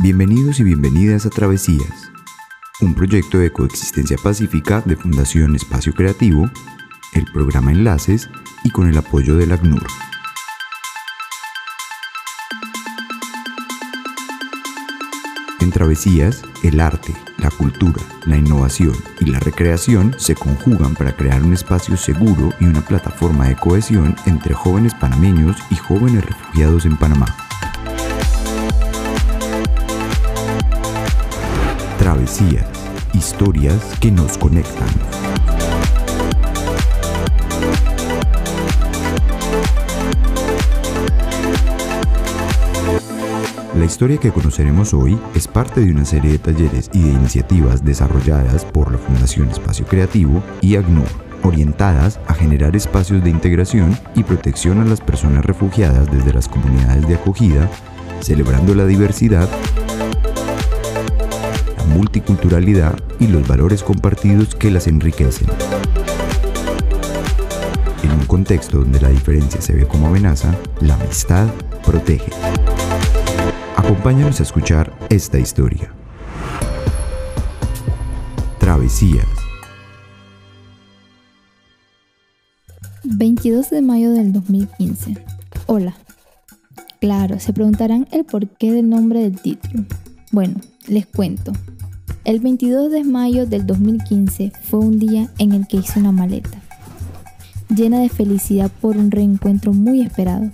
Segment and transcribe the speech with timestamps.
[0.00, 2.12] Bienvenidos y bienvenidas a Travesías,
[2.80, 6.48] un proyecto de coexistencia pacífica de Fundación Espacio Creativo,
[7.14, 8.30] el programa Enlaces
[8.62, 9.84] y con el apoyo del ACNUR.
[15.58, 21.42] En Travesías, el arte, la cultura, la innovación y la recreación se conjugan para crear
[21.42, 26.96] un espacio seguro y una plataforma de cohesión entre jóvenes panameños y jóvenes refugiados en
[26.96, 27.47] Panamá.
[32.18, 32.66] Travesías,
[33.14, 34.88] historias que nos conectan.
[43.76, 47.84] La historia que conoceremos hoy es parte de una serie de talleres y de iniciativas
[47.84, 51.06] desarrolladas por la Fundación Espacio Creativo y ACNUR,
[51.44, 57.06] orientadas a generar espacios de integración y protección a las personas refugiadas desde las comunidades
[57.06, 57.70] de acogida,
[58.20, 59.48] celebrando la diversidad,
[61.88, 65.48] multiculturalidad y los valores compartidos que las enriquecen.
[68.02, 71.48] En un contexto donde la diferencia se ve como amenaza, la amistad
[71.84, 72.30] protege.
[73.76, 75.92] Acompáñanos a escuchar esta historia.
[78.58, 79.26] Travesías.
[83.04, 85.16] 22 de mayo del 2015.
[85.66, 85.94] Hola.
[87.00, 89.84] Claro, se preguntarán el porqué del nombre del título.
[90.30, 91.52] Bueno, les cuento.
[92.24, 96.60] El 22 de mayo del 2015 fue un día en el que hice una maleta,
[97.74, 100.50] llena de felicidad por un reencuentro muy esperado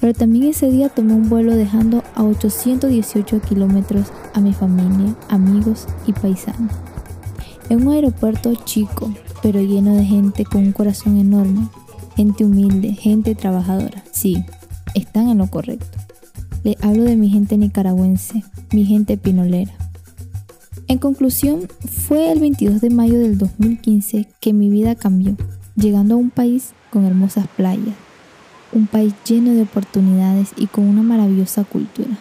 [0.00, 5.86] pero también ese día tomé un vuelo dejando a 818 kilómetros a mi familia, amigos
[6.06, 6.72] y paisanos.
[7.68, 11.68] En un aeropuerto chico, pero lleno de gente con un corazón enorme,
[12.16, 14.04] gente humilde, gente trabajadora.
[14.12, 14.44] Sí,
[14.94, 15.98] están en lo correcto.
[16.64, 18.42] Le hablo de mi gente nicaragüense,
[18.72, 19.72] mi gente pinolera.
[20.88, 21.68] En conclusión,
[22.06, 25.36] fue el 22 de mayo del 2015 que mi vida cambió,
[25.76, 27.94] llegando a un país con hermosas playas,
[28.72, 32.18] un país lleno de oportunidades y con una maravillosa cultura.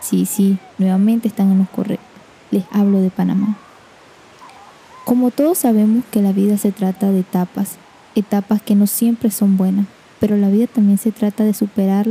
[0.00, 2.06] Sí, sí, nuevamente están en los correctos.
[2.50, 3.56] Les hablo de Panamá.
[5.04, 7.76] Como todos sabemos que la vida se trata de etapas,
[8.14, 9.86] etapas que no siempre son buenas,
[10.20, 12.06] pero la vida también se trata de superar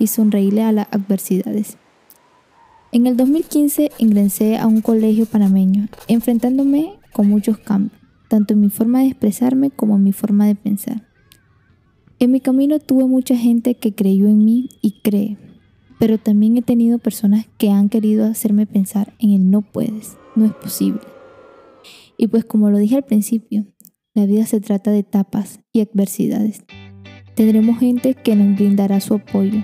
[0.00, 1.76] y sonreírle a las adversidades.
[2.90, 7.96] En el 2015 ingresé a un colegio panameño, enfrentándome con muchos cambios,
[8.28, 11.06] tanto en mi forma de expresarme como en mi forma de pensar.
[12.18, 15.38] En mi camino tuve mucha gente que creyó en mí y cree,
[16.00, 20.46] pero también he tenido personas que han querido hacerme pensar en el no puedes, no
[20.46, 21.00] es posible.
[22.16, 23.66] Y pues como lo dije al principio,
[24.14, 26.64] la vida se trata de etapas y adversidades.
[27.36, 29.62] Tendremos gente que nos brindará su apoyo,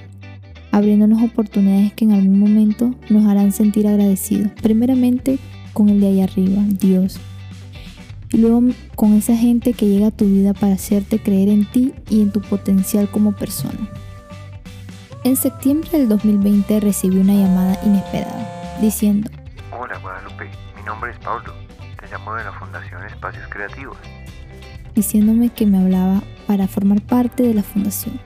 [0.73, 5.39] abriéndonos oportunidades que en algún momento nos harán sentir agradecidos, primeramente
[5.73, 7.19] con el de allá arriba, Dios,
[8.33, 8.63] y luego
[8.95, 12.33] con esa gente que llega a tu vida para hacerte creer en ti y en
[12.33, 13.89] tu potencial como persona.
[15.25, 19.31] En septiembre del 2020 recibí una llamada inesperada diciendo,
[19.79, 21.53] Hola Guadalupe, mi nombre es Pablo,
[21.99, 23.97] te llamo de la Fundación Espacios Creativos.
[24.95, 28.21] Diciéndome que me hablaba para formar parte de la fundación.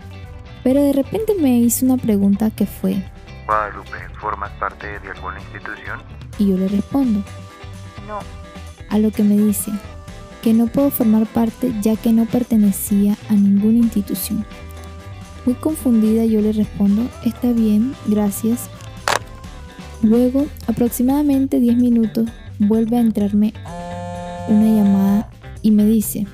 [0.63, 3.03] Pero de repente me hizo una pregunta que fue,
[3.47, 6.01] Guadalupe, ¿formas parte de alguna institución?
[6.39, 7.25] Y yo le respondo,
[8.07, 8.19] no.
[8.89, 9.73] A lo que me dice,
[10.43, 14.45] que no puedo formar parte ya que no pertenecía a ninguna institución.
[15.47, 18.69] Muy confundida yo le respondo, está bien, gracias.
[20.03, 22.29] Luego, aproximadamente 10 minutos,
[22.59, 23.53] vuelve a entrarme
[24.49, 25.31] una llamada
[25.63, 26.27] y me dice,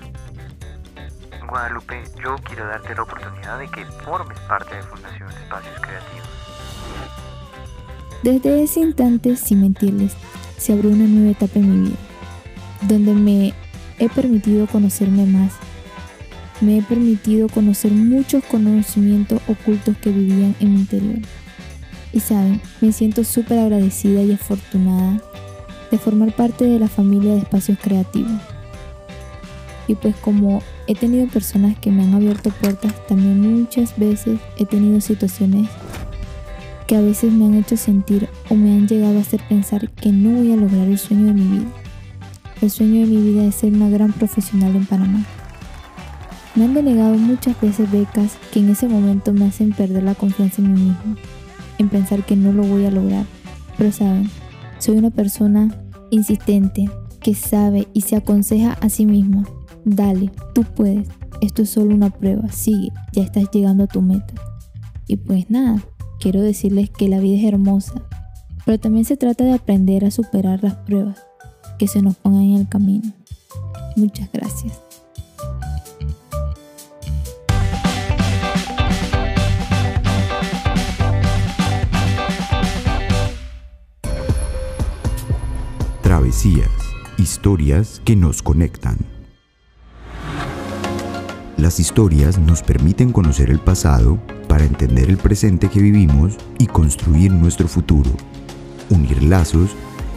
[1.48, 6.28] Guadalupe, yo quiero darte la oportunidad de que formes parte de Fundación Espacios Creativos.
[8.22, 10.14] Desde ese instante, sin mentirles,
[10.56, 11.98] se abrió una nueva etapa en mi vida,
[12.82, 13.54] donde me
[13.98, 15.52] he permitido conocerme más.
[16.60, 21.18] Me he permitido conocer muchos conocimientos ocultos que vivían en mi interior.
[22.12, 25.20] Y saben, me siento súper agradecida y afortunada
[25.90, 28.40] de formar parte de la familia de espacios creativos.
[29.86, 34.64] Y pues como he tenido personas que me han abierto puertas, también muchas veces he
[34.64, 35.68] tenido situaciones
[36.86, 40.12] que a veces me han hecho sentir o me han llegado a hacer pensar que
[40.12, 41.66] no voy a lograr el sueño de mi vida.
[42.62, 45.24] El sueño de mi vida es ser una gran profesional en Panamá.
[46.54, 50.62] Me han delegado muchas veces becas que en ese momento me hacen perder la confianza
[50.62, 51.16] en mí mismo,
[51.78, 53.26] en pensar que no lo voy a lograr.
[53.76, 54.30] Pero saben,
[54.78, 55.76] soy una persona
[56.10, 56.88] insistente,
[57.20, 59.44] que sabe y se aconseja a sí misma.
[59.86, 61.06] Dale, tú puedes.
[61.40, 62.50] Esto es solo una prueba.
[62.50, 64.34] Sigue, ya estás llegando a tu meta.
[65.06, 65.80] Y pues nada,
[66.18, 68.02] quiero decirles que la vida es hermosa,
[68.64, 71.24] pero también se trata de aprender a superar las pruebas
[71.78, 73.12] que se nos pongan en el camino.
[73.94, 74.82] Muchas gracias.
[86.02, 86.70] Travesías,
[87.18, 89.15] historias que nos conectan.
[91.56, 97.32] Las historias nos permiten conocer el pasado para entender el presente que vivimos y construir
[97.32, 98.10] nuestro futuro,
[98.90, 99.70] unir lazos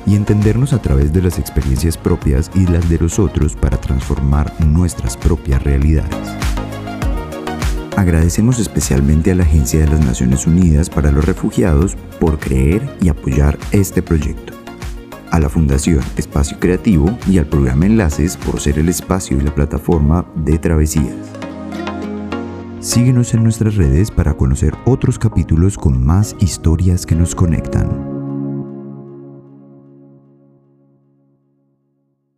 [0.05, 4.53] y entendernos a través de las experiencias propias y las de los otros para transformar
[4.59, 6.13] nuestras propias realidades.
[7.95, 13.07] Agradecemos especialmente a la Agencia de las Naciones Unidas para los Refugiados por creer y
[13.07, 14.58] apoyar este proyecto
[15.31, 19.53] a la Fundación Espacio Creativo y al programa Enlaces por ser el espacio y la
[19.53, 21.15] plataforma de travesías.
[22.79, 28.08] Síguenos en nuestras redes para conocer otros capítulos con más historias que nos conectan.